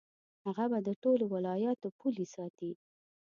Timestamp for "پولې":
1.99-2.25